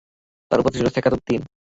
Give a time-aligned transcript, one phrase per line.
[0.51, 1.41] তার উপাধি ছিল সেকাতুদ্দীন।